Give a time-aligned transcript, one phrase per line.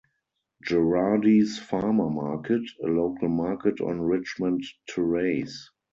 [0.63, 5.69] Gerardi's Farmer Market, a local market on Richmond Terrace.